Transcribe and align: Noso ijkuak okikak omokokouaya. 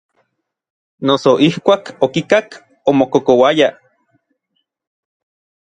Noso 1.07 1.31
ijkuak 1.47 1.83
okikak 2.05 2.47
omokokouaya. 2.89 3.67